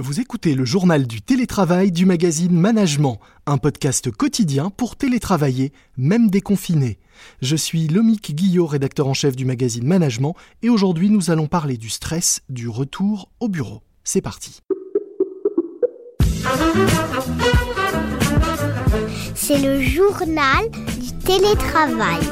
Vous 0.00 0.20
écoutez 0.20 0.54
le 0.54 0.64
journal 0.64 1.06
du 1.06 1.20
télétravail 1.20 1.92
du 1.92 2.06
magazine 2.06 2.58
Management, 2.58 3.20
un 3.44 3.58
podcast 3.58 4.10
quotidien 4.10 4.70
pour 4.70 4.96
télétravailler, 4.96 5.70
même 5.98 6.30
déconfiné. 6.30 6.98
Je 7.42 7.56
suis 7.56 7.88
Lomique 7.88 8.34
Guillot, 8.34 8.64
rédacteur 8.64 9.06
en 9.06 9.12
chef 9.12 9.36
du 9.36 9.44
magazine 9.44 9.86
Management, 9.86 10.34
et 10.62 10.70
aujourd'hui 10.70 11.10
nous 11.10 11.30
allons 11.30 11.46
parler 11.46 11.76
du 11.76 11.90
stress 11.90 12.40
du 12.48 12.70
retour 12.70 13.28
au 13.38 13.50
bureau. 13.50 13.82
C'est 14.02 14.22
parti. 14.22 14.60
C'est 19.34 19.60
le 19.60 19.82
journal 19.82 20.70
du 21.02 21.12
télétravail. 21.18 22.22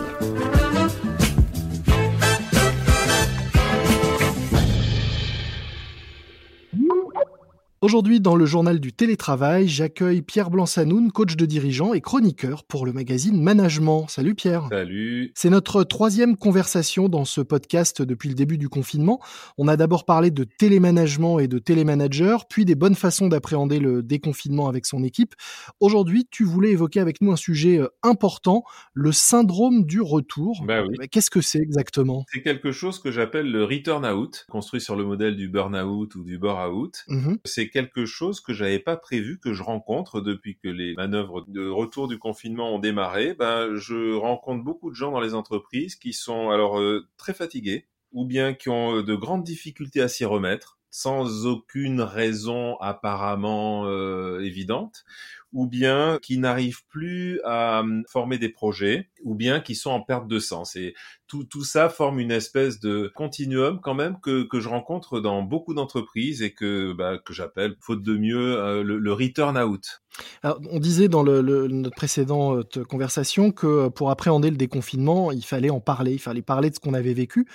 Aujourd'hui, 7.82 8.20
dans 8.20 8.36
le 8.36 8.44
journal 8.44 8.78
du 8.78 8.92
télétravail, 8.92 9.66
j'accueille 9.66 10.20
Pierre 10.20 10.50
Blanc-Sanoun, 10.50 11.10
coach 11.10 11.34
de 11.34 11.46
dirigeant 11.46 11.94
et 11.94 12.02
chroniqueur 12.02 12.62
pour 12.64 12.84
le 12.84 12.92
magazine 12.92 13.42
Management. 13.42 14.04
Salut 14.10 14.34
Pierre. 14.34 14.66
Salut. 14.68 15.32
C'est 15.34 15.48
notre 15.48 15.82
troisième 15.82 16.36
conversation 16.36 17.08
dans 17.08 17.24
ce 17.24 17.40
podcast 17.40 18.02
depuis 18.02 18.28
le 18.28 18.34
début 18.34 18.58
du 18.58 18.68
confinement. 18.68 19.18
On 19.56 19.66
a 19.66 19.78
d'abord 19.78 20.04
parlé 20.04 20.30
de 20.30 20.44
télémanagement 20.44 21.38
et 21.38 21.48
de 21.48 21.58
télémanager, 21.58 22.46
puis 22.48 22.66
des 22.66 22.74
bonnes 22.74 22.94
façons 22.94 23.28
d'appréhender 23.28 23.78
le 23.78 24.02
déconfinement 24.02 24.68
avec 24.68 24.84
son 24.84 25.02
équipe. 25.02 25.34
Aujourd'hui, 25.80 26.28
tu 26.30 26.44
voulais 26.44 26.72
évoquer 26.72 27.00
avec 27.00 27.22
nous 27.22 27.32
un 27.32 27.36
sujet 27.36 27.78
euh, 27.78 27.88
important, 28.02 28.62
le 28.92 29.10
syndrome 29.10 29.86
du 29.86 30.02
retour. 30.02 30.66
Bah 30.66 30.82
oui. 30.86 31.08
Qu'est-ce 31.10 31.30
que 31.30 31.40
c'est 31.40 31.60
exactement? 31.60 32.26
C'est 32.30 32.42
quelque 32.42 32.72
chose 32.72 32.98
que 32.98 33.10
j'appelle 33.10 33.50
le 33.50 33.64
return 33.64 34.04
out, 34.04 34.44
construit 34.50 34.82
sur 34.82 34.96
le 34.96 35.06
modèle 35.06 35.34
du 35.34 35.48
burn-out 35.48 36.14
ou 36.14 36.24
du 36.24 36.36
bore-out. 36.36 37.04
Mhm. 37.08 37.38
C'est 37.46 37.69
quelque 37.70 38.06
chose 38.06 38.40
que 38.40 38.52
j'avais 38.52 38.78
pas 38.78 38.96
prévu 38.96 39.38
que 39.38 39.54
je 39.54 39.62
rencontre 39.62 40.20
depuis 40.20 40.58
que 40.58 40.68
les 40.68 40.94
manœuvres 40.94 41.44
de 41.48 41.68
retour 41.68 42.08
du 42.08 42.18
confinement 42.18 42.74
ont 42.74 42.78
démarré. 42.78 43.34
Ben, 43.34 43.74
je 43.76 44.14
rencontre 44.14 44.62
beaucoup 44.62 44.90
de 44.90 44.96
gens 44.96 45.12
dans 45.12 45.20
les 45.20 45.34
entreprises 45.34 45.96
qui 45.96 46.12
sont 46.12 46.50
alors 46.50 46.78
euh, 46.80 47.06
très 47.16 47.34
fatigués 47.34 47.86
ou 48.12 48.24
bien 48.24 48.54
qui 48.54 48.68
ont 48.68 48.96
euh, 48.96 49.02
de 49.02 49.14
grandes 49.14 49.44
difficultés 49.44 50.00
à 50.00 50.08
s'y 50.08 50.24
remettre 50.24 50.78
sans 50.90 51.46
aucune 51.46 52.00
raison 52.00 52.76
apparemment 52.80 53.86
euh, 53.86 54.40
évidente, 54.40 55.04
ou 55.52 55.66
bien 55.66 56.18
qui 56.22 56.38
n'arrivent 56.38 56.84
plus 56.88 57.40
à 57.44 57.80
hum, 57.80 58.04
former 58.08 58.38
des 58.38 58.48
projets, 58.48 59.10
ou 59.24 59.34
bien 59.34 59.60
qui 59.60 59.74
sont 59.74 59.90
en 59.90 60.00
perte 60.00 60.28
de 60.28 60.38
sens. 60.38 60.76
Et 60.76 60.94
tout, 61.26 61.44
tout 61.44 61.64
ça 61.64 61.88
forme 61.88 62.20
une 62.20 62.32
espèce 62.32 62.80
de 62.80 63.10
continuum 63.14 63.80
quand 63.80 63.94
même 63.94 64.18
que, 64.20 64.44
que 64.44 64.60
je 64.60 64.68
rencontre 64.68 65.20
dans 65.20 65.42
beaucoup 65.42 65.74
d'entreprises 65.74 66.42
et 66.42 66.52
que, 66.52 66.92
bah, 66.92 67.18
que 67.18 67.32
j'appelle, 67.32 67.76
faute 67.80 68.02
de 68.02 68.16
mieux, 68.16 68.58
euh, 68.58 68.82
le, 68.82 68.98
le 68.98 69.12
return 69.12 69.56
out. 69.58 70.02
Alors, 70.42 70.60
on 70.70 70.80
disait 70.80 71.08
dans 71.08 71.22
le, 71.22 71.40
le, 71.40 71.68
notre 71.68 71.94
précédente 71.94 72.82
conversation 72.84 73.52
que 73.52 73.66
euh, 73.66 73.90
pour 73.90 74.10
appréhender 74.10 74.50
le 74.50 74.56
déconfinement, 74.56 75.30
il 75.32 75.44
fallait 75.44 75.70
en 75.70 75.80
parler, 75.80 76.12
il 76.12 76.18
fallait 76.18 76.42
parler 76.42 76.70
de 76.70 76.74
ce 76.74 76.80
qu'on 76.80 76.94
avait 76.94 77.14
vécu. 77.14 77.46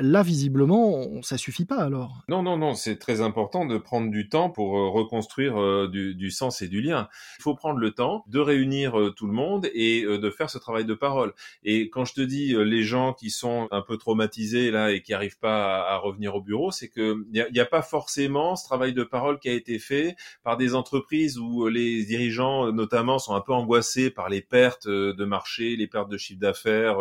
Là, 0.00 0.22
visiblement, 0.22 1.22
ça 1.22 1.36
suffit 1.36 1.64
pas 1.64 1.78
alors. 1.78 2.22
Non, 2.28 2.42
non, 2.42 2.56
non, 2.56 2.74
c'est 2.74 2.96
très 2.96 3.20
important 3.20 3.64
de 3.66 3.78
prendre 3.78 4.10
du 4.10 4.28
temps 4.28 4.48
pour 4.48 4.78
euh, 4.78 4.88
reconstruire 4.88 5.60
euh, 5.60 5.88
du, 5.88 6.14
du, 6.14 6.30
sens 6.30 6.62
et 6.62 6.68
du 6.68 6.80
lien. 6.80 7.08
Il 7.38 7.42
faut 7.42 7.54
prendre 7.54 7.78
le 7.78 7.90
temps 7.90 8.24
de 8.28 8.38
réunir 8.38 8.98
euh, 8.98 9.10
tout 9.10 9.26
le 9.26 9.32
monde 9.32 9.68
et 9.74 10.02
de 10.02 10.30
faire 10.30 10.50
ce 10.50 10.58
travail 10.58 10.84
de 10.84 10.94
parole. 10.94 11.32
Et 11.64 11.90
quand 11.90 12.04
je 12.04 12.14
te 12.14 12.20
dis 12.20 12.54
les 12.56 12.82
gens 12.82 13.12
qui 13.12 13.30
sont 13.30 13.66
un 13.70 13.82
peu 13.82 13.96
traumatisés 13.96 14.70
là 14.70 14.92
et 14.92 15.02
qui 15.02 15.14
arrivent 15.14 15.38
pas 15.38 15.88
à, 15.88 15.96
revenir 15.96 16.34
au 16.34 16.40
bureau, 16.40 16.70
c'est 16.70 16.88
que 16.88 17.24
il 17.32 17.46
n'y 17.52 17.60
a, 17.60 17.62
a, 17.62 17.66
pas 17.66 17.82
forcément 17.82 18.56
ce 18.56 18.64
travail 18.64 18.92
de 18.92 19.02
parole 19.02 19.38
qui 19.38 19.48
a 19.48 19.52
été 19.52 19.78
fait 19.78 20.16
par 20.42 20.56
des 20.56 20.74
entreprises 20.74 21.38
où 21.38 21.66
les 21.68 22.04
dirigeants 22.04 22.72
notamment 22.72 23.18
sont 23.18 23.34
un 23.34 23.40
peu 23.40 23.52
angoissés 23.52 24.10
par 24.10 24.28
les 24.28 24.42
pertes 24.42 24.88
de 24.88 25.24
marché, 25.24 25.76
les 25.76 25.86
pertes 25.86 26.08
de 26.08 26.16
chiffre 26.16 26.40
d'affaires, 26.40 26.98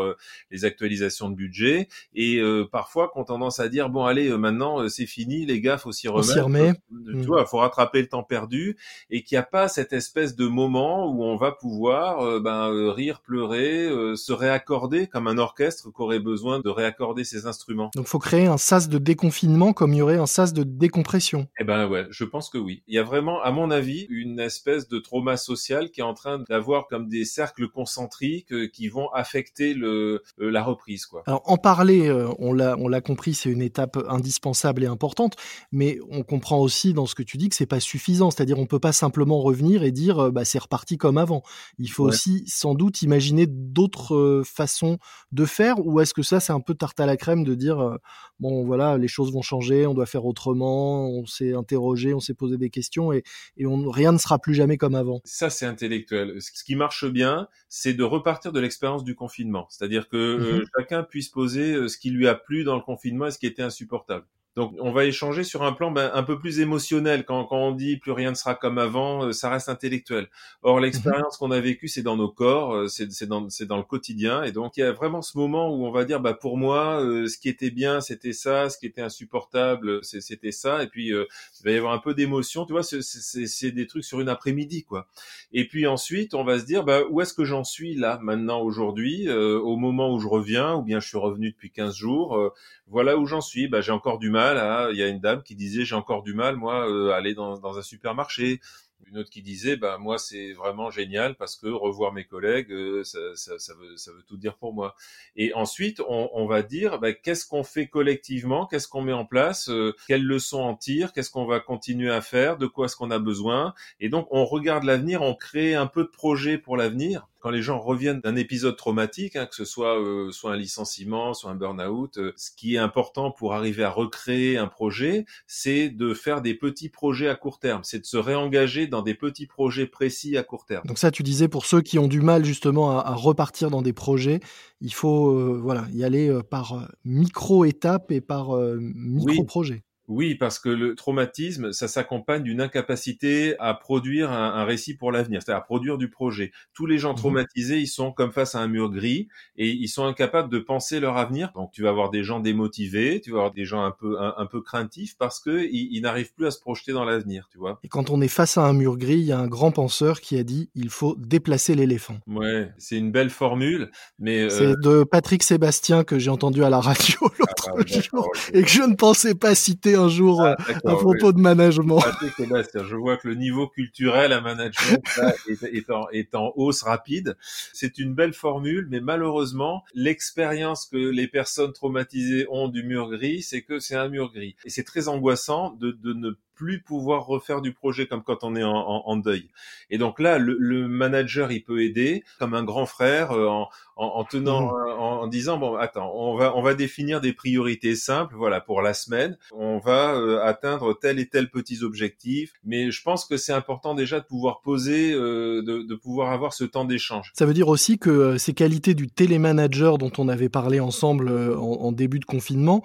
les 0.52 0.66
actualisations 0.66 1.30
de 1.30 1.36
budget 1.36 1.88
et 2.14 2.42
parfois 2.88 3.10
qui 3.10 3.20
ont 3.20 3.24
tendance 3.26 3.60
à 3.60 3.68
dire 3.68 3.90
bon 3.90 4.06
allez 4.06 4.30
maintenant 4.38 4.88
c'est 4.88 5.06
fini 5.06 5.46
les 5.46 5.60
gars 5.60 5.78
faut 5.78 5.92
s'y 5.92 6.08
remettre. 6.08 6.44
remet. 6.44 6.74
Tu 6.90 7.26
vois, 7.26 7.46
faut 7.46 7.58
rattraper 7.58 8.02
le 8.02 8.08
temps 8.08 8.24
perdu 8.24 8.78
et 9.10 9.24
qu'il 9.24 9.36
n'y 9.36 9.40
a 9.40 9.44
pas 9.44 9.68
cette 9.68 9.94
espèce 9.94 10.36
de 10.36 10.48
moment 10.48 11.12
où 11.12 11.24
on 11.24 11.36
va 11.36 11.52
pouvoir 11.52 12.22
euh, 12.22 12.40
ben, 12.40 12.72
euh, 12.72 12.92
rire, 12.92 13.22
pleurer, 13.22 13.86
euh, 13.86 14.16
se 14.16 14.32
réaccorder 14.32 15.08
comme 15.08 15.28
un 15.28 15.38
orchestre 15.38 15.90
qui 15.92 16.02
aurait 16.02 16.20
besoin 16.20 16.60
de 16.60 16.70
réaccorder 16.70 17.24
ses 17.24 17.46
instruments. 17.46 17.92
Donc 17.96 18.08
faut 18.08 18.20
créer 18.20 18.48
un 18.48 18.58
sas 18.58 18.90
de 18.90 18.98
déconfinement 18.98 19.74
comme 19.74 19.94
il 19.94 19.98
y 19.98 20.02
aurait 20.02 20.18
un 20.18 20.26
sas 20.26 20.54
de 20.54 20.64
décompression. 20.64 21.48
Eh 21.60 21.64
ben 21.64 21.88
ouais, 21.88 22.06
je 22.10 22.24
pense 22.24 22.50
que 22.50 22.58
oui. 22.58 22.84
Il 22.88 22.96
y 22.96 23.00
a 23.00 23.04
vraiment, 23.04 23.42
à 23.42 23.52
mon 23.52 23.72
avis, 23.72 24.08
une 24.10 24.40
espèce 24.40 24.88
de 24.88 25.00
trauma 25.00 25.38
social 25.38 25.92
qui 25.92 26.02
est 26.02 26.06
en 26.06 26.14
train 26.14 26.40
d'avoir 26.50 26.88
comme 26.88 27.08
des 27.08 27.26
cercles 27.26 27.68
concentriques 27.68 28.72
qui 28.72 28.88
vont 28.88 29.10
affecter 29.12 29.74
le, 29.74 30.24
la 30.38 30.64
reprise 30.64 31.06
quoi. 31.06 31.24
Alors 31.26 31.42
en 31.46 31.58
parler, 31.58 32.12
on 32.40 32.54
l'a 32.54 32.67
on 32.78 32.88
l'a 32.88 33.02
compris, 33.02 33.34
c'est 33.34 33.50
une 33.50 33.62
étape 33.62 33.98
indispensable 34.10 34.84
et 34.84 34.88
importante, 34.88 35.36
mais 35.72 36.00
on 36.10 36.24
comprend 36.24 36.60
aussi 36.60 36.94
dans 36.94 37.06
ce 37.06 37.16
que 37.16 37.24
tu 37.24 37.38
dis 37.38 37.50
que 37.50 37.56
c'est 37.56 37.66
pas 37.66 37.80
suffisant, 37.80 38.32
c'est-à-dire 38.32 38.60
on 38.60 38.66
peut 38.66 38.80
pas 38.80 38.92
simplement 38.92 39.42
revenir 39.42 39.84
et 39.84 39.92
dire 39.92 40.32
bah 40.32 40.46
c'est 40.46 40.60
reparti 40.60 40.98
comme 40.98 41.18
avant. 41.18 41.44
Il 41.80 41.90
faut 41.90 42.04
ouais. 42.04 42.10
aussi 42.10 42.44
sans 42.48 42.76
doute 42.76 43.02
imaginer 43.02 43.46
d'autres 43.48 44.44
façons 44.46 44.98
de 45.32 45.46
faire 45.46 45.86
ou 45.86 46.00
est-ce 46.00 46.14
que 46.14 46.22
ça 46.22 46.40
c'est 46.40 46.54
un 46.54 46.60
peu 46.60 46.74
tarte 46.74 47.00
à 47.00 47.06
la 47.06 47.18
crème 47.18 47.44
de 47.44 47.56
dire 47.56 47.98
bon 48.40 48.66
voilà, 48.66 48.98
les 48.98 49.08
choses 49.08 49.32
vont 49.32 49.42
changer, 49.42 49.86
on 49.88 49.94
doit 49.94 50.06
faire 50.06 50.26
autrement, 50.26 51.10
on 51.10 51.26
s'est 51.26 51.54
interrogé, 51.54 52.14
on 52.14 52.20
s'est 52.20 52.34
posé 52.34 52.58
des 52.58 52.70
questions 52.70 53.12
et, 53.12 53.24
et 53.58 53.66
on, 53.66 53.90
rien 53.90 54.12
ne 54.12 54.18
sera 54.18 54.40
plus 54.40 54.54
jamais 54.54 54.78
comme 54.78 54.96
avant. 54.96 55.22
Ça 55.26 55.50
c'est 55.50 55.66
intellectuel. 55.66 56.42
Ce 56.42 56.64
qui 56.64 56.76
marche 56.76 57.06
bien, 57.06 57.48
c'est 57.70 57.94
de 57.94 58.04
repartir 58.04 58.52
de 58.52 58.60
l'expérience 58.60 59.04
du 59.04 59.16
confinement, 59.16 59.68
c'est-à-dire 59.70 60.10
que 60.10 60.38
mmh. 60.38 60.42
euh, 60.42 60.66
chacun 60.78 61.04
puisse 61.04 61.30
poser 61.30 61.88
ce 61.88 61.98
qui 61.98 62.10
lui 62.10 62.28
a 62.28 62.36
plu 62.36 62.57
dans 62.64 62.76
le 62.76 62.82
confinement 62.82 63.32
ce 63.32 63.38
qui 63.40 63.48
était 63.48 63.64
insupportable? 63.64 64.26
Donc, 64.58 64.74
on 64.80 64.92
va 64.92 65.06
échanger 65.06 65.44
sur 65.44 65.62
un 65.62 65.72
plan 65.72 65.92
ben, 65.92 66.10
un 66.16 66.24
peu 66.24 66.40
plus 66.40 66.60
émotionnel. 66.60 67.26
Quand, 67.26 67.46
quand, 67.46 67.58
on 67.60 67.72
dit 67.74 67.98
plus 67.98 68.12
rien 68.12 68.32
ne 68.32 68.36
sera 68.36 68.56
comme 68.56 68.80
avant, 68.80 69.32
ça 69.32 69.52
reste 69.52 69.70
intellectuel. 69.70 70.30
Or, 70.64 70.80
l'expérience 70.80 71.36
mmh. 71.36 71.38
qu'on 71.38 71.52
a 71.52 71.60
vécue, 71.60 71.88
c'est 71.88 72.02
dans 72.02 72.18
nos 72.18 72.28
corps, 72.28 72.90
c'est 72.90 73.28
dans, 73.28 73.48
dans 73.68 73.78
le 73.78 73.84
quotidien. 73.84 74.42
Et 74.42 74.52
donc, 74.52 74.76
il 74.76 74.80
y 74.80 74.84
a 74.84 74.92
vraiment 74.92 75.22
ce 75.22 75.38
moment 75.38 75.70
où 75.70 75.86
on 75.86 75.92
va 75.92 76.06
dire, 76.06 76.20
bah, 76.20 76.34
pour 76.34 76.58
moi, 76.58 77.00
euh, 77.04 77.28
ce 77.28 77.38
qui 77.38 77.50
était 77.50 77.70
bien, 77.70 78.02
c'était 78.02 78.34
ça, 78.34 78.72
ce 78.72 78.80
qui 78.80 78.88
était 78.88 79.04
insupportable, 79.04 80.04
c'était 80.04 80.52
ça. 80.52 80.82
Et 80.82 80.88
puis, 80.88 81.14
euh, 81.14 81.26
il 81.60 81.64
va 81.64 81.72
y 81.72 81.78
avoir 81.78 81.94
un 81.94 82.00
peu 82.00 82.16
d'émotion. 82.16 82.66
Tu 82.66 82.74
vois, 82.74 82.82
c'est 82.82 83.72
des 83.72 83.86
trucs 83.86 84.06
sur 84.06 84.22
une 84.22 84.30
après-midi, 84.30 84.86
quoi. 84.86 85.08
Et 85.54 85.68
puis 85.68 85.86
ensuite, 85.86 86.34
on 86.34 86.44
va 86.44 86.58
se 86.58 86.66
dire, 86.66 86.84
bah, 86.84 87.02
où 87.12 87.22
est-ce 87.22 87.36
que 87.36 87.46
j'en 87.46 87.64
suis 87.64 87.94
là, 87.94 88.18
maintenant, 88.24 88.62
aujourd'hui, 88.62 89.30
euh, 89.30 89.60
au 89.60 89.78
moment 89.78 90.12
où 90.12 90.20
je 90.20 90.28
reviens, 90.28 90.74
ou 90.74 90.82
bien 90.82 91.00
je 91.00 91.08
suis 91.08 91.20
revenu 91.20 91.52
depuis 91.52 91.70
15 91.70 91.96
jours. 91.96 92.54
voilà 92.88 93.18
où 93.18 93.28
j'en 93.28 93.42
suis. 93.42 93.68
Bah, 93.68 93.82
j'ai 93.82 93.92
encore 93.92 94.18
du 94.18 94.32
mal 94.32 94.47
il 94.92 94.98
y 94.98 95.04
a 95.04 95.08
une 95.08 95.20
dame 95.20 95.44
qui 95.44 95.56
disait 95.56 95.86
j'ai 95.86 95.96
encore 95.96 96.24
du 96.24 96.34
mal 96.34 96.56
moi 96.56 96.90
euh, 96.90 97.12
aller 97.12 97.34
dans, 97.34 97.78
un 97.78 97.82
supermarché. 97.82 98.60
Une 99.06 99.20
autre 99.20 99.30
qui 99.30 99.44
disait 99.44 99.78
bah 99.78 99.98
moi 100.00 100.18
c'est 100.18 100.54
vraiment 100.54 100.90
génial 100.90 101.36
parce 101.36 101.56
que 101.56 101.68
revoir 101.68 102.12
mes 102.14 102.26
collègues 102.26 102.72
euh, 102.72 103.04
ça, 103.04 103.20
ça, 103.36 103.74
veut, 103.76 103.96
ça 103.96 104.12
veut 104.12 104.24
tout 104.24 104.38
dire 104.38 104.58
pour 104.58 104.74
moi. 104.74 104.96
Et 105.36 105.54
ensuite 105.54 106.02
on, 106.08 106.30
on 106.34 106.48
va 106.48 106.64
dire 106.64 107.00
bah, 107.00 107.14
qu'est-ce 107.14 107.46
qu'on 107.46 107.64
fait 107.64 107.88
collectivement? 107.88 108.66
Qu'est-ce 108.66 108.88
qu'on 108.88 109.02
met 109.02 109.14
en 109.14 109.26
place? 109.26 109.70
Euh, 109.70 109.96
quelles 110.08 110.26
leçons 110.26 110.62
en 110.62 110.76
tire 110.76 111.14
qu'est-ce 111.14 111.30
qu'on 111.30 111.46
va 111.46 111.60
continuer 111.60 112.12
à 112.12 112.22
faire? 112.22 112.58
De 112.58 112.66
quoi 112.66 112.88
est-ce 112.88 112.96
qu'on 112.96 113.12
a 113.12 113.20
besoin? 113.20 113.74
Et 114.00 114.10
donc 114.10 114.28
on 114.32 114.46
regarde 114.46 114.84
l'avenir 114.84 115.22
on 115.22 115.36
crée 115.36 115.76
un 115.76 115.88
peu 115.88 116.04
de 116.04 116.10
projet 116.10 116.58
pour 116.58 116.76
l'avenir 116.76 117.28
quand 117.40 117.50
les 117.50 117.62
gens 117.62 117.80
reviennent 117.80 118.20
d'un 118.22 118.36
épisode 118.36 118.76
traumatique, 118.76 119.36
hein, 119.36 119.46
que 119.46 119.56
ce 119.56 119.66
soit 119.66 120.00
euh, 120.00 120.32
soit 120.32 120.54
un 120.54 120.58
licenciement, 120.58 121.34
soit 121.34 121.52
un 121.52 121.56
burn-out, 121.56 122.18
euh, 122.18 122.34
ce 122.36 122.52
qui 122.56 122.76
est 122.76 122.80
important 122.80 123.32
pour 123.32 123.54
arriver 123.54 123.84
à 123.84 123.90
recréer 123.90 124.58
un 124.58 124.68
projet, 124.68 125.26
c'est 125.46 125.90
de 125.90 126.14
faire 126.14 126.42
des 126.42 126.54
petits 126.54 126.90
projets 126.90 127.30
à 127.30 127.36
court 127.36 127.60
terme, 127.60 127.82
c'est 127.84 128.00
de 128.00 128.06
se 128.06 128.18
réengager 128.18 128.88
dans 128.88 129.02
des 129.02 129.14
petits 129.14 129.48
projets 129.48 129.88
précis 129.88 130.38
à 130.38 130.44
court 130.44 130.66
terme. 130.66 130.86
Donc 130.86 130.98
ça, 130.98 131.12
tu 131.12 131.24
disais 131.24 131.48
pour 131.48 131.66
ceux 131.66 131.82
qui 131.82 132.00
ont 132.00 132.08
du 132.08 132.22
mal 132.22 132.46
justement 132.46 132.98
à, 132.98 133.02
à 133.02 133.14
repartir 133.14 133.70
dans 133.70 133.82
des 133.82 133.94
projets, 133.94 134.40
il 134.82 134.94
faut 134.94 135.30
euh, 135.30 135.60
voilà 135.62 135.86
y 135.92 136.04
aller 136.04 136.30
euh, 136.30 136.42
par 136.44 136.90
micro 137.06 137.66
étapes 137.66 138.12
et 138.12 138.22
par 138.22 138.56
micro 138.78 139.44
projets. 139.44 139.74
Oui. 139.74 139.82
Oui, 140.08 140.36
parce 140.36 140.60
que 140.60 140.70
le 140.70 140.96
traumatisme, 140.96 141.74
ça 141.74 141.88
s'accompagne 141.88 142.44
d'une 142.44 142.62
incapacité 142.62 143.56
à 143.60 143.74
produire 143.74 144.32
un, 144.32 144.54
un 144.54 144.64
récit 144.64 144.96
pour 144.96 145.12
l'avenir, 145.12 145.42
c'est-à-dire 145.42 145.62
à 145.62 145.66
produire 145.66 145.98
du 145.98 146.10
projet. 146.10 146.52
Tous 146.74 146.86
les 146.86 146.98
gens 146.98 147.14
traumatisés, 147.14 147.80
ils 147.80 147.88
sont 147.88 148.12
comme 148.12 148.32
face 148.32 148.56
à 148.56 148.60
un 148.60 148.68
mur 148.68 148.90
gris 148.90 149.28
et 149.58 149.70
ils 149.70 149.88
sont 149.90 150.06
incapables 150.06 150.50
de 150.50 150.60
penser 150.60 151.00
leur 151.00 151.18
avenir. 151.18 151.52
Donc 151.56 151.72
tu 151.72 151.82
vas 151.82 151.90
avoir 151.90 152.10
des 152.10 152.24
gens 152.24 152.40
démotivés, 152.40 153.22
tu 153.22 153.32
vas 153.32 153.38
avoir 153.38 153.54
des 153.54 153.66
gens 153.66 153.84
un 153.84 153.92
peu 153.92 154.20
un, 154.20 154.34
un 154.38 154.46
peu 154.46 154.62
craintifs 154.62 155.18
parce 155.18 155.40
que 155.40 155.66
ils, 155.66 155.90
ils 155.92 156.02
n'arrivent 156.02 156.34
plus 156.34 156.46
à 156.46 156.52
se 156.52 156.60
projeter 156.60 156.94
dans 156.94 157.04
l'avenir, 157.04 157.48
tu 157.52 157.58
vois. 157.58 157.80
Et 157.84 157.90
quand 157.90 158.10
on 158.10 158.22
est 158.22 158.28
face 158.28 158.58
à 158.58 158.66
un 158.66 158.74
mur 158.74 158.98
gris, 158.98 159.20
il 159.20 159.26
y 159.26 159.32
a 159.32 159.40
un 159.40 159.48
grand 159.48 159.72
penseur 159.72 160.22
qui 160.22 160.38
a 160.38 160.44
dit 160.44 160.70
il 160.76 160.90
faut 160.90 161.16
déplacer 161.18 161.76
l'éléphant. 161.76 162.18
Ouais, 162.28 162.72
c'est 162.78 162.98
une 162.98 163.12
belle 163.12 163.30
formule, 163.30 163.92
mais 164.20 164.44
euh... 164.44 164.50
c'est 164.50 164.74
de 164.82 165.04
Patrick 165.04 165.44
Sébastien 165.44 166.04
que 166.04 166.18
j'ai 166.18 166.30
entendu 166.30 166.64
à 166.64 166.70
la 166.70 166.80
radio 166.80 167.18
l'autre 167.40 167.70
ah, 167.76 167.86
jour 167.86 168.32
et 168.54 168.62
que 168.62 168.70
je 168.70 168.84
ne 168.84 168.96
pensais 168.96 169.36
pas 169.36 169.56
citer 169.56 169.97
un 169.98 170.10
jour 170.10 170.42
ah, 170.44 170.56
à 170.86 170.96
propos 170.96 171.34
de 171.34 171.40
management. 171.40 172.02
Je 172.32 172.96
vois 172.96 173.18
que 173.18 173.28
le 173.28 173.36
niveau 173.36 173.68
culturel 173.68 174.32
à 174.34 174.42
management 174.42 175.04
est, 176.14 176.36
en, 176.36 176.54
hausse 176.56 176.84
rapide. 176.84 177.38
C'est 177.74 177.98
une 177.98 178.14
belle 178.14 178.34
formule, 178.34 178.88
mais 178.90 179.02
malheureusement, 179.02 179.84
l'expérience 179.94 180.86
que 180.86 180.98
les 180.98 181.28
personnes 181.28 181.74
traumatisées 181.74 182.48
ont 182.50 182.68
du 182.68 182.84
mur 182.84 183.10
gris, 183.10 183.42
c'est 183.42 183.62
que 183.62 183.80
c'est 183.80 183.96
un 183.96 184.10
mur 184.10 184.32
gris. 184.32 184.56
Et 184.66 184.70
c'est 184.70 184.84
très 184.84 185.08
angoissant 185.08 185.72
de, 185.80 185.92
de 185.92 186.14
ne 186.14 186.32
plus 186.58 186.82
pouvoir 186.82 187.26
refaire 187.26 187.62
du 187.62 187.72
projet 187.72 188.08
comme 188.08 188.24
quand 188.24 188.44
on 188.44 188.56
est 188.56 188.64
en, 188.64 189.16
deuil. 189.16 189.48
Et 189.90 189.98
donc 189.98 190.20
là, 190.20 190.40
le, 190.40 190.88
manager, 190.88 191.52
il 191.52 191.64
peut 191.64 191.84
aider 191.84 192.24
comme 192.40 192.54
un 192.54 192.64
grand 192.64 192.86
frère 192.86 193.32
euh, 193.32 193.48
en, 193.96 194.24
tenant, 194.24 194.74
mmh. 194.74 195.00
en, 195.00 195.28
disant 195.28 195.58
bon, 195.58 195.76
attends, 195.76 196.12
on 196.16 196.36
va 196.36 196.56
on 196.56 196.62
va 196.62 196.74
définir 196.74 197.22
des 197.22 197.34
priorités 197.34 197.96
simples, 197.96 198.36
voilà, 198.36 198.60
pour 198.60 198.82
la 198.82 198.94
semaine, 198.94 199.38
on 199.54 199.78
va 199.78 200.16
euh, 200.16 200.42
atteindre 200.44 200.98
tel 201.00 201.20
et 201.20 201.28
tel 201.28 201.50
petits 201.50 201.84
objectifs. 201.84 202.54
Mais 202.66 202.90
je 202.90 203.04
pense 203.04 203.26
que 203.26 203.38
c'est 203.38 203.54
important 203.54 203.94
déjà 203.94 204.20
de 204.20 204.26
pouvoir 204.26 204.62
poser, 204.62 205.14
euh, 205.14 205.62
de, 205.62 205.96
pouvoir 205.96 206.32
avoir 206.32 206.54
ce 206.54 206.64
temps 206.64 206.86
d'échange. 206.86 207.32
Ça 207.36 207.46
veut 207.46 207.54
dire 207.54 207.68
aussi 207.68 208.00
que 208.00 208.38
ces 208.38 208.54
qualités 208.54 208.96
du 208.96 209.08
télémanager 209.08 209.98
dont 209.98 210.12
on 210.18 210.28
avait 210.28 210.50
parlé 210.50 210.80
ensemble 210.80 211.30
en, 211.32 211.92
début 211.92 212.20
de 212.20 212.26
confinement 212.26 212.84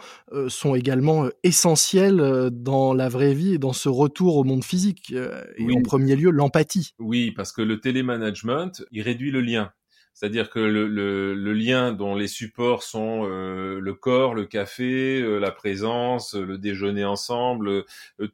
sont 0.48 0.74
également 0.74 1.26
essentielles 1.42 2.50
dans 2.50 2.94
la 2.94 3.08
vraie 3.08 3.34
vie 3.34 3.58
dans 3.62 3.72
ce 3.72 3.88
retour 3.88 4.36
au 4.36 4.44
monde 4.44 4.64
physique 4.64 5.12
euh, 5.14 5.44
et 5.56 5.72
en 5.72 5.82
premier 5.82 6.16
lieu 6.16 6.30
l'empathie. 6.30 6.94
Oui, 6.98 7.30
parce 7.30 7.52
que 7.52 7.62
le 7.62 7.80
télémanagement, 7.80 8.72
il 8.90 9.02
réduit 9.02 9.30
le 9.30 9.40
lien. 9.40 9.72
C'est-à-dire 10.14 10.50
que 10.50 10.58
le, 10.58 10.86
le, 10.88 11.52
lien 11.54 11.92
dont 11.92 12.14
les 12.14 12.26
supports 12.26 12.82
sont 12.82 13.24
euh, 13.24 13.78
le 13.80 13.94
corps, 13.94 14.34
le 14.34 14.44
café, 14.44 15.22
euh, 15.22 15.38
la 15.38 15.50
présence, 15.50 16.34
le 16.34 16.58
déjeuner 16.58 17.06
ensemble, 17.06 17.84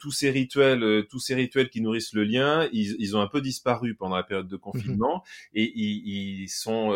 tous 0.01 0.11
ces 0.11 0.31
rituels, 0.31 1.07
tous 1.09 1.21
ces 1.21 1.37
rituels 1.37 1.69
qui 1.69 1.81
nourrissent 1.81 2.15
le 2.15 2.25
lien, 2.25 2.69
ils, 2.73 2.97
ils, 2.99 3.17
ont 3.17 3.21
un 3.21 3.29
peu 3.29 3.41
disparu 3.41 3.95
pendant 3.95 4.17
la 4.17 4.25
période 4.25 4.49
de 4.49 4.57
mmh 4.57 4.61
confinement 4.61 5.23
et 5.55 5.71
ils, 5.77 6.43
ils 6.43 6.49
sont 6.49 6.91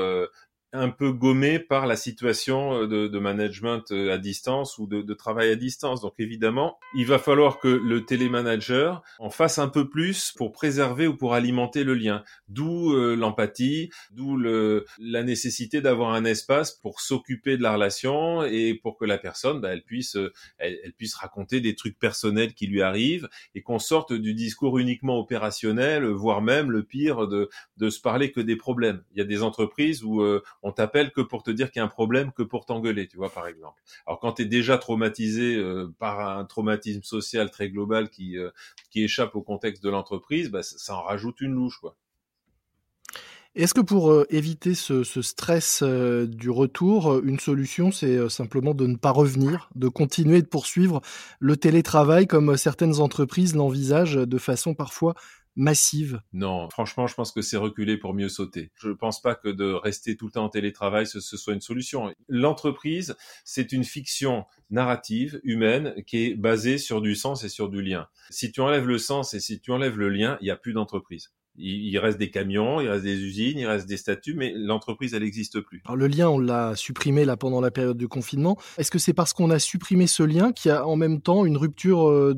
un 0.72 0.88
peu 0.88 1.12
gommé 1.12 1.58
par 1.58 1.86
la 1.86 1.96
situation 1.96 2.74
euh, 2.74 2.86
de, 2.86 3.06
de 3.06 3.18
management 3.18 3.92
euh, 3.92 4.12
à 4.12 4.18
distance 4.18 4.78
ou 4.78 4.86
de, 4.86 5.02
de, 5.02 5.14
travail 5.14 5.50
à 5.50 5.56
distance. 5.56 6.00
Donc 6.00 6.14
évidemment, 6.18 6.78
il 6.94 7.06
va 7.06 7.18
falloir 7.18 7.58
que 7.58 7.68
le 7.68 8.04
télémanager 8.04 9.02
en 9.18 9.30
fasse 9.30 9.58
un 9.58 9.68
peu 9.68 9.88
plus 9.88 10.32
pour 10.32 10.52
préserver 10.52 11.06
ou 11.06 11.16
pour 11.16 11.34
alimenter 11.34 11.84
le 11.84 11.94
lien. 11.94 12.24
D'où 12.48 12.92
euh, 12.92 13.14
l'empathie, 13.14 13.90
d'où 14.12 14.38
la 14.38 15.22
nécessité 15.22 15.80
d'avoir 15.80 16.14
un 16.14 16.24
espace 16.24 16.72
pour 16.72 17.00
s'occuper 17.00 17.56
de 17.56 17.62
la 17.62 17.74
relation 17.74 18.42
et 18.42 18.74
pour 18.74 18.96
que 18.96 19.04
la 19.04 19.18
personne, 19.18 19.60
bah, 19.60 19.72
elle 19.72 19.82
puisse, 19.82 20.16
elle, 20.58 20.78
elle, 20.84 20.92
puisse 20.94 21.14
raconter 21.14 21.60
des 21.60 21.74
trucs 21.74 21.98
personnels 21.98 22.54
qui 22.54 22.66
lui 22.66 22.82
arrivent 22.82 23.28
et 23.54 23.62
qu'on 23.62 23.78
sorte 23.78 24.12
du 24.12 24.34
discours 24.34 24.78
uniquement 24.78 25.18
opérationnel, 25.18 26.06
voire 26.06 26.40
même 26.40 26.70
le 26.70 26.82
pire 26.82 27.28
de, 27.28 27.50
de 27.76 27.90
se 27.90 28.00
parler 28.00 28.32
que 28.32 28.40
des 28.40 28.56
problèmes. 28.56 29.02
Il 29.12 29.18
y 29.18 29.22
a 29.22 29.26
des 29.26 29.42
entreprises 29.42 30.02
où 30.02 30.22
on 30.62 30.72
t'appelle 30.72 31.10
que 31.10 31.20
pour 31.20 31.42
te 31.42 31.50
dire 31.50 31.70
qu'il 31.70 31.80
y 31.80 31.82
a 31.82 31.84
un 31.84 31.88
problème, 31.88 32.32
que 32.32 32.42
pour 32.42 32.64
t'engueuler, 32.64 33.08
tu 33.08 33.16
vois, 33.16 33.30
par 33.30 33.46
exemple. 33.46 33.82
Alors 34.06 34.20
quand 34.20 34.34
tu 34.34 34.42
es 34.42 34.44
déjà 34.44 34.78
traumatisé 34.78 35.56
euh, 35.56 35.92
par 35.98 36.20
un 36.38 36.44
traumatisme 36.44 37.02
social 37.02 37.50
très 37.50 37.68
global 37.68 38.08
qui, 38.10 38.38
euh, 38.38 38.50
échappe 38.94 39.34
au 39.34 39.42
contexte 39.42 39.82
de 39.82 39.90
l'entreprise, 39.90 40.50
bah, 40.50 40.62
ça, 40.62 40.94
en 40.94 41.02
rajoute 41.02 41.40
une 41.40 41.54
louche, 41.54 41.78
quoi. 41.80 41.96
Est-ce 43.54 43.74
que 43.74 43.82
pour 43.82 44.10
euh, 44.10 44.26
éviter 44.30 44.74
ce, 44.74 45.04
ce 45.04 45.20
stress 45.20 45.82
du 45.82 46.48
retour, 46.48 47.18
une 47.22 47.38
solution, 47.38 47.90
c'est 47.90 48.30
simplement 48.30 48.72
de 48.72 48.86
ne 48.86 48.96
pas 48.96 49.10
revenir, 49.10 49.68
de 49.74 49.88
continuer 49.88 50.40
de 50.40 50.46
poursuivre 50.46 51.02
le 51.38 51.58
télétravail 51.58 52.26
comme 52.26 52.56
certaines 52.56 53.00
entreprises 53.00 53.54
l'envisagent 53.54 54.14
de 54.14 54.38
façon 54.38 54.74
parfois 54.74 55.14
massive 55.56 56.20
Non, 56.32 56.68
franchement, 56.70 57.06
je 57.06 57.14
pense 57.14 57.32
que 57.32 57.42
c'est 57.42 57.56
reculer 57.56 57.96
pour 57.96 58.14
mieux 58.14 58.28
sauter. 58.28 58.70
Je 58.76 58.88
ne 58.88 58.94
pense 58.94 59.20
pas 59.20 59.34
que 59.34 59.48
de 59.48 59.72
rester 59.72 60.16
tout 60.16 60.26
le 60.26 60.32
temps 60.32 60.44
en 60.44 60.48
télétravail, 60.48 61.06
ce, 61.06 61.20
soit 61.20 61.54
une 61.54 61.60
solution. 61.60 62.14
L'entreprise, 62.28 63.16
c'est 63.44 63.72
une 63.72 63.84
fiction 63.84 64.44
narrative 64.70 65.40
humaine 65.44 65.94
qui 66.06 66.26
est 66.26 66.34
basée 66.34 66.78
sur 66.78 67.00
du 67.00 67.14
sens 67.14 67.44
et 67.44 67.48
sur 67.48 67.68
du 67.68 67.82
lien. 67.82 68.08
Si 68.30 68.52
tu 68.52 68.60
enlèves 68.60 68.86
le 68.86 68.98
sens 68.98 69.34
et 69.34 69.40
si 69.40 69.60
tu 69.60 69.72
enlèves 69.72 69.98
le 69.98 70.08
lien, 70.08 70.38
il 70.40 70.44
n'y 70.44 70.50
a 70.50 70.56
plus 70.56 70.72
d'entreprise. 70.72 71.32
Il, 71.56 71.98
reste 71.98 72.18
des 72.18 72.30
camions, 72.30 72.80
il 72.80 72.88
reste 72.88 73.04
des 73.04 73.20
usines, 73.20 73.58
il 73.58 73.66
reste 73.66 73.86
des 73.86 73.98
statuts, 73.98 74.34
mais 74.34 74.54
l'entreprise, 74.56 75.12
elle 75.12 75.22
n'existe 75.22 75.60
plus. 75.60 75.82
Alors 75.84 75.96
le 75.96 76.06
lien, 76.06 76.28
on 76.28 76.38
l'a 76.38 76.74
supprimé 76.76 77.26
là 77.26 77.36
pendant 77.36 77.60
la 77.60 77.70
période 77.70 77.98
de 77.98 78.06
confinement. 78.06 78.56
Est-ce 78.78 78.90
que 78.90 78.98
c'est 78.98 79.12
parce 79.12 79.34
qu'on 79.34 79.50
a 79.50 79.58
supprimé 79.58 80.06
ce 80.06 80.22
lien 80.22 80.52
qu'il 80.52 80.70
y 80.70 80.72
a 80.72 80.86
en 80.86 80.96
même 80.96 81.20
temps 81.20 81.44
une 81.44 81.58
rupture 81.58 82.08
euh, 82.08 82.34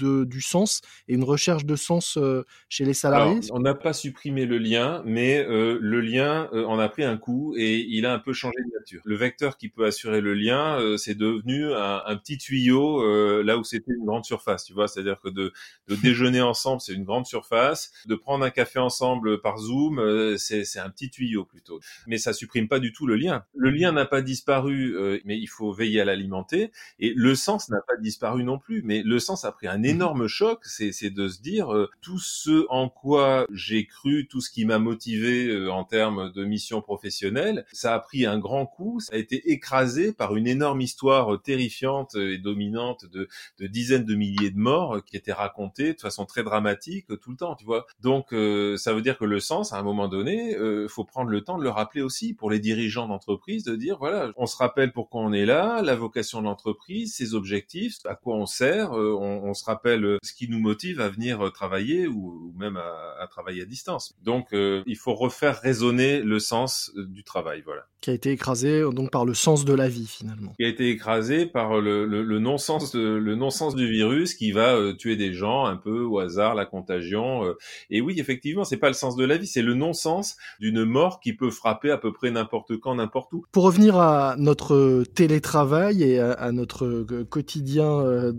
de, 0.00 0.24
du 0.24 0.40
sens 0.40 0.80
et 1.06 1.14
une 1.14 1.22
recherche 1.22 1.64
de 1.64 1.76
sens 1.76 2.16
euh, 2.16 2.44
chez 2.68 2.84
les 2.84 2.92
salariés? 2.92 3.38
On 3.52 3.60
n'a 3.60 3.74
pas 3.74 3.92
supprimé 3.92 4.46
le 4.46 4.58
lien, 4.58 5.02
mais 5.06 5.44
euh, 5.46 5.78
le 5.80 6.00
lien 6.00 6.48
en 6.52 6.78
a 6.80 6.88
pris 6.88 7.04
un 7.04 7.16
coup 7.16 7.54
et 7.56 7.78
il 7.78 8.04
a 8.04 8.12
un 8.12 8.18
peu 8.18 8.32
changé 8.32 8.56
de 8.58 8.78
nature. 8.78 9.00
Le 9.04 9.16
vecteur 9.16 9.58
qui 9.58 9.68
peut 9.68 9.86
assurer 9.86 10.20
le 10.20 10.34
lien, 10.34 10.78
c'est 10.98 11.16
devenu 11.16 11.72
un, 11.72 12.02
un, 12.04 12.16
petit 12.16 12.38
tuyau 12.38 13.42
là 13.42 13.58
où 13.58 13.64
c'était 13.64 13.92
une 13.92 14.04
grande 14.04 14.24
surface, 14.24 14.64
tu 14.64 14.72
vois. 14.72 14.88
C'est-à-dire 14.88 15.20
que 15.22 15.28
de, 15.28 15.52
de 15.88 15.94
déjeuner 15.94 16.40
ensemble, 16.40 16.80
c'est 16.80 16.94
une 16.94 17.04
grande 17.04 17.26
surface. 17.26 17.92
De 18.06 18.16
prendre 18.16 18.44
un 18.44 18.50
café 18.56 18.78
ensemble 18.78 19.40
par 19.42 19.58
Zoom, 19.58 19.98
euh, 19.98 20.36
c'est 20.38 20.78
un 20.78 20.88
petit 20.88 21.10
tuyau 21.10 21.44
plutôt. 21.44 21.78
Mais 22.06 22.16
ça 22.16 22.32
supprime 22.32 22.68
pas 22.68 22.78
du 22.78 22.92
tout 22.92 23.06
le 23.06 23.14
lien. 23.14 23.44
Le 23.54 23.70
lien 23.70 23.92
n'a 23.92 24.06
pas 24.06 24.22
disparu, 24.22 24.96
euh, 24.96 25.20
mais 25.26 25.38
il 25.38 25.46
faut 25.46 25.72
veiller 25.72 26.00
à 26.00 26.06
l'alimenter. 26.06 26.72
Et 26.98 27.12
le 27.14 27.34
sens 27.34 27.68
n'a 27.68 27.80
pas 27.86 27.96
disparu 27.98 28.44
non 28.44 28.58
plus. 28.58 28.82
Mais 28.82 29.02
le 29.02 29.18
sens 29.18 29.44
a 29.44 29.52
pris 29.52 29.68
un 29.68 29.78
mhm. 29.78 29.84
énorme 29.84 30.26
choc. 30.26 30.60
C'est 30.64 31.10
de 31.10 31.28
se 31.28 31.40
dire 31.42 31.72
euh, 31.72 31.90
tout 32.00 32.18
ce 32.18 32.66
en 32.70 32.88
quoi 32.88 33.46
j'ai 33.52 33.86
cru, 33.86 34.26
tout 34.26 34.40
ce 34.40 34.50
qui 34.50 34.64
m'a 34.64 34.78
motivé 34.78 35.68
en 35.68 35.84
termes 35.84 36.32
de 36.32 36.44
mission 36.44 36.80
professionnelle, 36.80 37.66
ça 37.72 37.94
a 37.94 37.98
pris 37.98 38.24
un 38.24 38.38
grand 38.38 38.66
coup. 38.66 39.00
Ça 39.00 39.16
a 39.16 39.18
été 39.18 39.50
écrasé 39.50 40.14
par 40.14 40.34
une 40.34 40.46
énorme 40.46 40.80
histoire 40.80 41.42
terrifiante 41.42 42.14
et 42.14 42.38
dominante 42.38 43.04
de, 43.04 43.28
de 43.58 43.66
dizaines 43.66 44.06
de 44.06 44.14
milliers 44.14 44.50
de 44.50 44.58
morts 44.58 45.04
qui 45.04 45.16
étaient 45.16 45.32
racontées 45.32 45.92
de 45.92 46.00
façon 46.00 46.24
très 46.24 46.42
dramatique 46.42 47.06
tout 47.20 47.30
le 47.30 47.36
temps. 47.36 47.54
Tu 47.54 47.66
vois. 47.66 47.86
Donc 48.00 48.32
ça 48.76 48.94
veut 48.94 49.02
dire 49.02 49.18
que 49.18 49.24
le 49.24 49.40
sens, 49.40 49.72
à 49.72 49.78
un 49.78 49.82
moment 49.82 50.08
donné, 50.08 50.50
il 50.50 50.56
euh, 50.56 50.88
faut 50.88 51.04
prendre 51.04 51.30
le 51.30 51.42
temps 51.42 51.58
de 51.58 51.62
le 51.62 51.70
rappeler 51.70 52.02
aussi 52.02 52.34
pour 52.34 52.50
les 52.50 52.58
dirigeants 52.58 53.06
d'entreprise, 53.06 53.64
de 53.64 53.76
dire 53.76 53.98
voilà, 53.98 54.32
on 54.36 54.46
se 54.46 54.56
rappelle 54.56 54.92
pourquoi 54.92 55.22
on 55.22 55.32
est 55.32 55.46
là, 55.46 55.82
la 55.82 55.94
vocation 55.94 56.40
de 56.40 56.44
l'entreprise, 56.46 57.14
ses 57.14 57.34
objectifs, 57.34 57.98
à 58.04 58.14
quoi 58.14 58.36
on 58.36 58.46
sert, 58.46 58.96
euh, 58.96 59.16
on, 59.18 59.54
se 59.54 59.64
rappelle 59.64 60.04
euh, 60.04 60.18
ce 60.22 60.32
qui 60.34 60.48
nous 60.48 60.58
motive 60.58 61.00
à 61.00 61.08
venir 61.08 61.50
travailler 61.52 62.06
ou, 62.06 62.52
même 62.56 62.76
à, 62.76 63.26
travailler 63.30 63.62
à 63.62 63.64
distance. 63.64 64.14
Donc, 64.22 64.48
il 64.52 64.96
faut 64.96 65.14
refaire 65.14 65.60
résonner 65.60 66.20
le 66.20 66.38
sens 66.38 66.92
du 66.94 67.24
travail, 67.24 67.62
voilà. 67.64 67.86
Qui 68.00 68.10
a 68.10 68.12
été 68.12 68.30
écrasé 68.30 68.82
donc 68.92 69.10
par 69.10 69.24
le 69.24 69.34
sens 69.34 69.64
de 69.64 69.72
la 69.72 69.88
vie 69.88 70.06
finalement. 70.06 70.52
Qui 70.58 70.64
a 70.64 70.68
été 70.68 70.90
écrasé 70.90 71.46
par 71.46 71.80
le, 71.80 72.06
le 72.06 72.38
non-sens 72.38 72.94
le 72.94 73.34
non-sens 73.34 73.74
du 73.74 73.88
virus 73.88 74.34
qui 74.34 74.52
va 74.52 74.92
tuer 74.98 75.16
des 75.16 75.32
gens 75.32 75.64
un 75.64 75.76
peu 75.76 76.02
au 76.02 76.18
hasard, 76.18 76.54
la 76.54 76.66
contagion. 76.66 77.54
et 77.90 78.00
oui, 78.00 78.20
effectivement 78.20 78.35
effectivement, 78.36 78.64
c'est 78.64 78.76
pas 78.76 78.88
le 78.88 78.94
sens 78.94 79.16
de 79.16 79.24
la 79.24 79.38
vie, 79.38 79.46
c'est 79.46 79.62
le 79.62 79.72
non-sens 79.72 80.36
d'une 80.60 80.84
mort 80.84 81.20
qui 81.20 81.32
peut 81.32 81.50
frapper 81.50 81.90
à 81.90 81.96
peu 81.96 82.12
près 82.12 82.30
n'importe 82.30 82.76
quand, 82.76 82.94
n'importe 82.94 83.32
où. 83.32 83.44
Pour 83.50 83.64
revenir 83.64 83.96
à 83.96 84.36
notre 84.36 85.04
télétravail 85.14 86.02
et 86.02 86.20
à, 86.20 86.52
notre 86.52 86.84
euh, 86.84 87.24
quotidien 87.24 88.00
euh, 88.00 88.34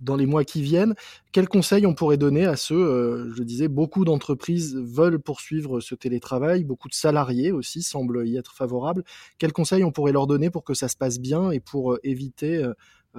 dans 0.00 0.16
les 0.16 0.26
mois 0.26 0.42
qui 0.42 0.62
viennent, 0.62 0.94
quels 1.30 1.48
conseils 1.48 1.86
on 1.86 1.94
pourrait 1.94 2.16
donner 2.16 2.44
à 2.44 2.56
ceux, 2.56 2.74
euh, 2.74 3.32
je 3.36 3.44
disais, 3.44 3.68
beaucoup 3.68 4.04
d'entreprises 4.04 4.76
veulent 4.76 5.20
poursuivre 5.20 5.78
ce 5.78 5.94
télétravail, 5.94 6.64
beaucoup 6.64 6.88
de 6.88 6.94
salariés 6.94 7.52
aussi 7.52 7.82
semblent 7.82 8.26
y 8.26 8.36
être 8.36 8.52
favorables. 8.52 9.04
Quels 9.38 9.52
conseils 9.52 9.84
on 9.84 9.92
pourrait 9.92 10.12
leur 10.12 10.26
donner 10.26 10.50
pour 10.50 10.64
que 10.64 10.74
ça 10.74 10.88
se 10.88 10.96
passe 10.96 11.20
bien 11.20 11.52
et 11.52 11.60
pour 11.60 11.98
éviter 12.02 12.64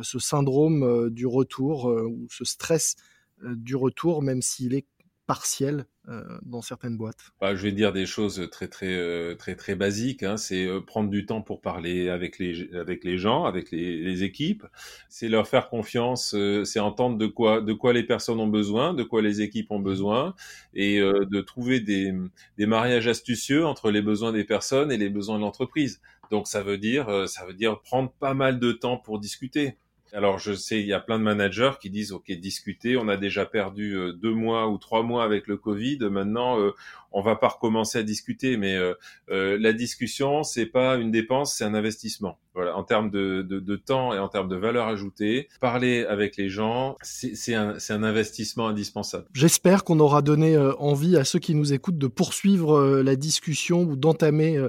ce 0.02 0.20
syndrome 0.20 1.10
du 1.10 1.26
retour 1.26 1.86
ou 1.86 2.28
ce 2.30 2.44
stress 2.44 2.96
du 3.44 3.76
retour, 3.76 4.22
même 4.22 4.42
s'il 4.42 4.74
est 4.74 4.86
partiel 5.32 5.86
euh, 6.10 6.26
dans 6.42 6.62
certaines 6.62 6.98
boîtes 6.98 7.32
bah, 7.40 7.56
Je 7.56 7.64
vais 7.64 7.72
dire 7.72 7.94
des 7.94 8.06
choses 8.06 8.50
très 8.52 8.68
très 8.68 8.94
euh, 8.94 9.34
très 9.36 9.56
très 9.56 9.76
basiques. 9.76 10.24
Hein. 10.24 10.36
C'est 10.36 10.66
euh, 10.66 10.82
prendre 10.82 11.10
du 11.10 11.26
temps 11.26 11.42
pour 11.42 11.62
parler 11.62 12.10
avec 12.10 12.38
les 12.38 12.76
avec 12.76 13.06
les 13.06 13.18
gens, 13.18 13.46
avec 13.46 13.72
les, 13.72 14.24
équipes. 14.24 14.66
C'est 15.08 15.30
leur 15.30 15.48
faire 15.48 15.70
confiance. 15.70 16.36
c'est 16.66 16.82
entendre 16.82 17.18
de 17.18 17.28
quoi 17.28 17.62
de 17.62 17.72
quoi 17.72 17.94
les 17.94 18.04
personnes 18.04 18.42
ont 18.42 18.50
besoin, 18.50 18.94
de 18.94 19.04
quoi 19.04 19.22
les 19.22 19.40
équipes 19.40 19.72
ont 19.72 19.80
besoin, 19.80 20.36
et 20.74 21.00
de 21.00 21.40
trouver 21.40 21.80
des 21.80 22.14
des 22.58 22.66
mariages 22.66 23.08
astucieux 23.08 23.66
entre 23.66 23.90
les 23.90 24.02
besoins 24.02 24.34
des 24.34 24.44
personnes 24.44 24.92
et 24.92 24.98
les 24.98 25.10
besoins 25.10 25.38
de 25.38 25.44
l'entreprise. 25.44 26.02
Donc 26.30 26.50
ça 26.50 26.62
veut 26.62 26.78
dire 26.78 27.06
ça 27.30 27.46
veut 27.46 27.54
dire 27.54 27.80
prendre 27.80 28.12
pas 28.20 28.34
mal 28.34 28.60
de 28.60 28.74
temps 28.74 28.98
pour 28.98 29.18
discuter. 29.18 29.78
Alors 30.14 30.40
je 30.40 30.54
sais, 30.54 30.80
il 30.82 30.88
y 30.88 30.94
a 30.94 31.00
plein 31.00 31.20
de 31.20 31.24
managers 31.24 31.72
qui 31.82 31.90
disent 31.90 32.12
ok 32.12 32.32
discuter, 32.32 32.98
on 32.98 33.08
a 33.08 33.18
déjà 33.18 33.46
perdu 33.46 33.96
euh, 33.96 34.12
deux 34.12 34.34
mois 34.34 34.68
ou 34.68 34.78
trois 34.78 35.04
mois 35.04 35.24
avec 35.24 35.48
le 35.48 35.58
Covid, 35.58 36.00
maintenant 36.12 36.60
euh, 36.60 36.72
on 37.14 37.22
va 37.22 37.36
pas 37.36 37.48
recommencer 37.48 37.98
à 37.98 38.04
discuter, 38.04 38.58
mais 38.58 38.76
euh, 38.76 38.96
la 39.30 39.74
discussion 39.74 40.44
c'est 40.44 40.66
pas 40.66 40.98
une 40.98 41.12
dépense, 41.12 41.56
c'est 41.56 41.64
un 41.64 41.74
investissement. 41.74 42.40
Voilà, 42.54 42.76
en 42.76 42.84
termes 42.84 43.10
de, 43.10 43.76
temps 43.78 44.14
et 44.14 44.20
en 44.20 44.28
termes 44.28 44.50
de 44.50 44.58
valeur 44.58 44.88
ajoutée, 44.88 45.48
parler 45.62 46.04
avec 46.04 46.36
les 46.36 46.50
gens, 46.50 46.98
c'est 47.02 47.54
un, 47.54 47.78
investissement 48.04 48.68
indispensable. 48.68 49.26
J'espère 49.34 49.86
qu'on 49.86 50.02
aura 50.02 50.22
donné 50.22 50.58
envie 50.58 51.16
à 51.16 51.24
ceux 51.24 51.40
qui 51.40 51.56
nous 51.56 51.72
écoutent 51.72 51.98
de 51.98 52.08
poursuivre 52.08 53.02
la 53.02 53.16
discussion 53.16 53.84
ou 53.84 53.96
d'entamer 53.96 54.62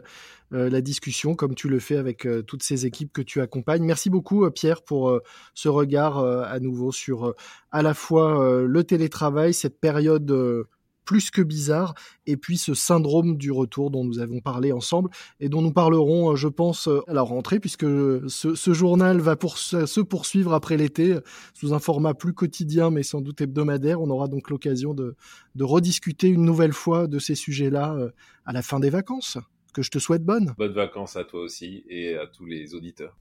la 0.53 0.81
discussion 0.81 1.35
comme 1.35 1.55
tu 1.55 1.69
le 1.69 1.79
fais 1.79 1.97
avec 1.97 2.27
toutes 2.47 2.63
ces 2.63 2.87
équipes 2.87 3.13
que 3.13 3.23
tu 3.23 3.41
accompagnes. 3.41 3.85
Merci 3.85 4.11
beaucoup 4.11 4.49
Pierre 4.51 4.83
pour 4.83 5.19
ce 5.55 5.69
regard 5.69 6.19
à 6.19 6.61
nouveau 6.61 6.93
sur 6.93 7.35
à 7.71 7.83
la 7.83 7.95
fois 7.95 8.63
le 8.63 8.85
télétravail, 8.85 9.55
cette 9.55 9.81
période 9.81 10.31
plus 11.05 11.31
que 11.31 11.43
bizarre, 11.43 11.95
et 12.27 12.37
puis 12.37 12.59
ce 12.59 12.75
syndrome 12.75 13.37
du 13.37 13.51
retour 13.51 13.91
dont 13.91 14.05
nous 14.05 14.19
avons 14.19 14.41
parlé 14.41 14.73
ensemble 14.73 15.11
et 15.41 15.49
dont 15.49 15.63
nous 15.63 15.73
parlerons, 15.73 16.33
euh, 16.33 16.37
je 16.37 16.49
pense, 16.49 16.89
euh, 16.89 17.01
à 17.09 17.15
la 17.15 17.23
rentrée, 17.23 17.61
puisque 17.61 17.87
ce, 18.29 18.73
journal 18.73 19.21
va 19.21 19.37
pour, 19.37 19.59
se 19.59 20.01
poursuivre 20.01 20.53
après 20.53 20.77
l'été 20.77 21.19
sous 21.55 21.75
un 21.75 21.79
format 21.79 22.15
plus 22.15 22.33
quotidien, 22.33 22.91
mais 22.91 23.03
sans 23.03 23.21
doute 23.21 23.41
hebdomadaire. 23.41 24.01
On 24.01 24.11
aura 24.11 24.29
donc 24.29 24.51
l'occasion 24.51 24.95
de, 24.95 25.15
rediscuter 25.61 26.29
une 26.29 26.45
nouvelle 26.45 26.73
fois 26.73 27.07
de 27.07 27.19
ces 27.19 27.35
sujets-là 27.35 27.95
euh, 27.95 28.11
à 28.47 28.53
la 28.53 28.63
fin 28.63 28.81
des 28.81 28.91
vacances. 28.91 29.39
Que 29.73 29.83
je 29.83 29.91
te 29.91 29.99
souhaite 29.99 30.25
bonne. 30.25 30.55
Bonnes 30.59 30.73
vacances 30.73 31.17
à 31.17 31.25
toi 31.25 31.41
aussi 31.41 31.85
et 31.89 32.17
à 32.17 32.27
tous 32.27 32.45
les 32.45 32.75
auditeurs. 32.75 33.17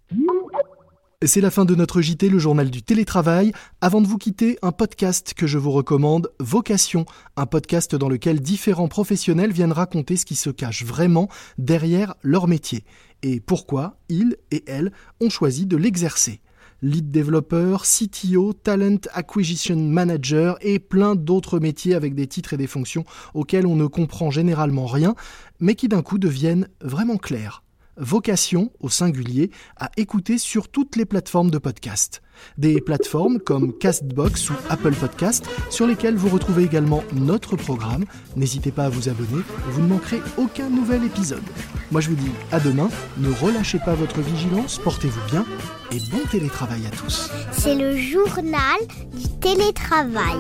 C'est 1.23 1.39
la 1.39 1.51
fin 1.51 1.65
de 1.65 1.75
notre 1.75 2.01
JT, 2.01 2.29
le 2.29 2.39
journal 2.39 2.71
du 2.71 2.81
télétravail. 2.81 3.51
Avant 3.79 4.01
de 4.01 4.07
vous 4.07 4.17
quitter, 4.17 4.57
un 4.63 4.71
podcast 4.71 5.35
que 5.35 5.45
je 5.45 5.59
vous 5.59 5.69
recommande, 5.69 6.31
Vocation, 6.39 7.05
un 7.37 7.45
podcast 7.45 7.95
dans 7.95 8.09
lequel 8.09 8.41
différents 8.41 8.87
professionnels 8.87 9.51
viennent 9.51 9.71
raconter 9.71 10.17
ce 10.17 10.25
qui 10.25 10.35
se 10.35 10.49
cache 10.49 10.83
vraiment 10.83 11.29
derrière 11.59 12.15
leur 12.23 12.47
métier 12.47 12.83
et 13.23 13.39
pourquoi 13.39 13.97
ils 14.09 14.35
et 14.49 14.63
elles 14.67 14.91
ont 15.19 15.29
choisi 15.29 15.65
de 15.65 15.77
l'exercer. 15.77 16.41
Lead 16.81 17.11
développeur, 17.11 17.83
CTO, 17.83 18.53
Talent 18.53 18.97
Acquisition 19.13 19.75
Manager 19.75 20.57
et 20.61 20.79
plein 20.79 21.15
d'autres 21.15 21.59
métiers 21.59 21.93
avec 21.93 22.15
des 22.15 22.27
titres 22.27 22.53
et 22.53 22.57
des 22.57 22.67
fonctions 22.67 23.05
auxquels 23.33 23.67
on 23.67 23.75
ne 23.75 23.85
comprend 23.85 24.31
généralement 24.31 24.87
rien, 24.87 25.15
mais 25.59 25.75
qui 25.75 25.87
d'un 25.87 26.01
coup 26.01 26.17
deviennent 26.17 26.67
vraiment 26.81 27.17
clairs 27.17 27.63
vocation, 27.97 28.71
au 28.79 28.89
singulier, 28.89 29.51
à 29.77 29.89
écouter 29.97 30.37
sur 30.37 30.69
toutes 30.69 30.95
les 30.95 31.05
plateformes 31.05 31.51
de 31.51 31.57
podcast. 31.57 32.21
Des 32.57 32.81
plateformes 32.81 33.39
comme 33.39 33.77
Castbox 33.77 34.49
ou 34.49 34.53
Apple 34.69 34.93
Podcast, 34.93 35.45
sur 35.69 35.85
lesquelles 35.85 36.15
vous 36.15 36.29
retrouvez 36.29 36.63
également 36.63 37.03
notre 37.13 37.55
programme. 37.55 38.05
N'hésitez 38.35 38.71
pas 38.71 38.85
à 38.85 38.89
vous 38.89 39.09
abonner, 39.09 39.43
vous 39.69 39.81
ne 39.81 39.87
manquerez 39.87 40.21
aucun 40.37 40.69
nouvel 40.69 41.03
épisode. 41.03 41.43
Moi 41.91 42.01
je 42.01 42.09
vous 42.09 42.15
dis 42.15 42.31
à 42.51 42.59
demain, 42.59 42.89
ne 43.17 43.29
relâchez 43.29 43.79
pas 43.79 43.93
votre 43.93 44.21
vigilance, 44.21 44.79
portez-vous 44.79 45.29
bien 45.29 45.45
et 45.91 45.99
bon 46.09 46.25
télétravail 46.31 46.85
à 46.87 46.89
tous. 46.89 47.29
C'est 47.51 47.75
le 47.75 47.95
journal 47.97 48.79
du 49.13 49.27
télétravail. 49.39 50.39